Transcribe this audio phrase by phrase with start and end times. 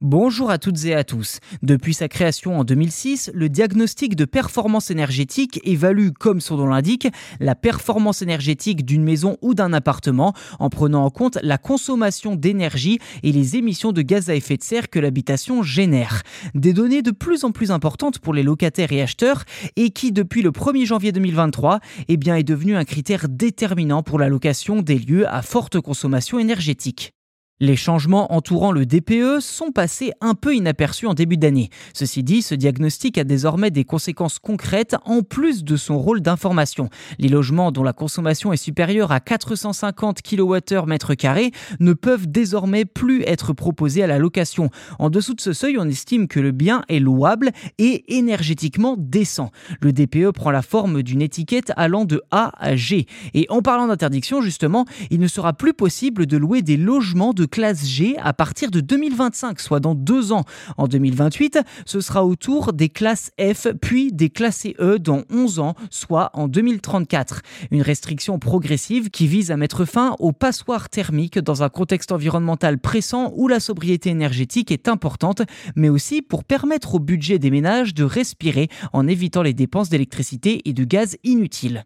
[0.00, 1.40] Bonjour à toutes et à tous.
[1.60, 7.08] Depuis sa création en 2006, le diagnostic de performance énergétique évalue, comme son nom l'indique,
[7.40, 13.00] la performance énergétique d'une maison ou d'un appartement en prenant en compte la consommation d'énergie
[13.24, 16.22] et les émissions de gaz à effet de serre que l'habitation génère.
[16.54, 19.42] Des données de plus en plus importantes pour les locataires et acheteurs
[19.74, 24.20] et qui, depuis le 1er janvier 2023, eh bien, est devenu un critère déterminant pour
[24.20, 27.17] la location des lieux à forte consommation énergétique.
[27.60, 31.70] Les changements entourant le DPE sont passés un peu inaperçus en début d'année.
[31.92, 36.88] Ceci dit, ce diagnostic a désormais des conséquences concrètes en plus de son rôle d'information.
[37.18, 43.52] Les logements dont la consommation est supérieure à 450 kWh ne peuvent désormais plus être
[43.54, 44.70] proposés à la location.
[45.00, 49.50] En dessous de ce seuil, on estime que le bien est louable et énergétiquement décent.
[49.80, 53.06] Le DPE prend la forme d'une étiquette allant de A à G.
[53.34, 57.47] Et en parlant d'interdiction, justement, il ne sera plus possible de louer des logements de
[57.48, 60.44] classe G à partir de 2025, soit dans deux ans.
[60.76, 65.58] En 2028, ce sera au tour des classes F, puis des classes E dans 11
[65.58, 67.42] ans, soit en 2034.
[67.70, 72.78] Une restriction progressive qui vise à mettre fin aux passoires thermiques dans un contexte environnemental
[72.78, 75.42] pressant où la sobriété énergétique est importante,
[75.76, 80.62] mais aussi pour permettre au budget des ménages de respirer en évitant les dépenses d'électricité
[80.64, 81.84] et de gaz inutiles.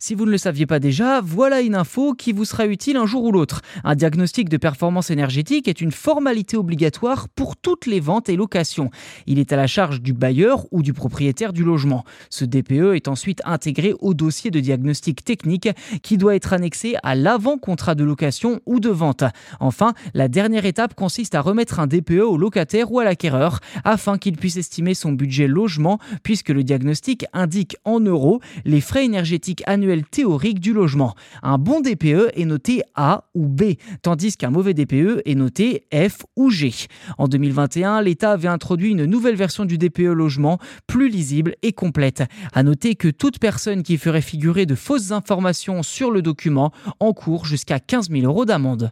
[0.00, 3.04] Si vous ne le saviez pas déjà, voilà une info qui vous sera utile un
[3.04, 3.62] jour ou l'autre.
[3.82, 8.90] Un diagnostic de performance énergétique est une formalité obligatoire pour toutes les ventes et locations.
[9.26, 12.04] Il est à la charge du bailleur ou du propriétaire du logement.
[12.30, 15.68] Ce DPE est ensuite intégré au dossier de diagnostic technique
[16.00, 19.24] qui doit être annexé à l'avant-contrat de location ou de vente.
[19.58, 24.16] Enfin, la dernière étape consiste à remettre un DPE au locataire ou à l'acquéreur afin
[24.16, 29.64] qu'il puisse estimer son budget logement puisque le diagnostic indique en euros les frais énergétiques
[29.66, 31.14] annuels théorique du logement.
[31.42, 36.24] Un bon DPE est noté A ou B, tandis qu'un mauvais DPE est noté F
[36.36, 36.72] ou G.
[37.16, 42.22] En 2021, l'État avait introduit une nouvelle version du DPE logement, plus lisible et complète.
[42.52, 47.46] À noter que toute personne qui ferait figurer de fausses informations sur le document encourt
[47.46, 48.90] jusqu'à 15 000 euros d'amende.